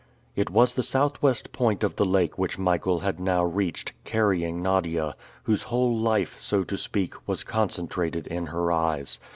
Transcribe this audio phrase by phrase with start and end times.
[0.35, 5.15] It was the southwest point of the lake which Michael had now reached, carrying Nadia,
[5.43, 9.19] whose whole life, so to speak, was concentrated in her eyes.